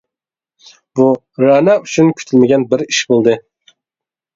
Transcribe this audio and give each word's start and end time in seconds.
بۇ 1.01 1.05
رەنا 1.45 1.77
ئۈچۈن 1.85 2.13
كۈتۈلمىگەن 2.19 2.69
بىر 2.75 2.87
ئىش 2.91 3.07
بولدى. 3.15 3.41